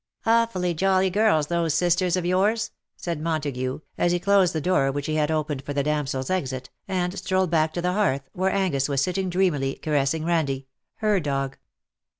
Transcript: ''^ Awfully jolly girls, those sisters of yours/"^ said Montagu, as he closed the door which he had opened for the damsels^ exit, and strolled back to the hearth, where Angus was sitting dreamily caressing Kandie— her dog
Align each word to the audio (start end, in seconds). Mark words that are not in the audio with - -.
''^ 0.25 0.31
Awfully 0.31 0.73
jolly 0.73 1.11
girls, 1.11 1.45
those 1.45 1.75
sisters 1.75 2.17
of 2.17 2.25
yours/"^ 2.25 2.71
said 2.97 3.21
Montagu, 3.21 3.81
as 3.99 4.11
he 4.11 4.19
closed 4.19 4.51
the 4.51 4.59
door 4.59 4.91
which 4.91 5.05
he 5.05 5.13
had 5.13 5.29
opened 5.29 5.63
for 5.63 5.73
the 5.73 5.83
damsels^ 5.83 6.31
exit, 6.31 6.71
and 6.87 7.15
strolled 7.19 7.51
back 7.51 7.71
to 7.73 7.83
the 7.83 7.93
hearth, 7.93 8.27
where 8.33 8.49
Angus 8.49 8.89
was 8.89 8.99
sitting 9.03 9.29
dreamily 9.29 9.75
caressing 9.75 10.23
Kandie— 10.23 10.65
her 11.01 11.19
dog 11.19 11.57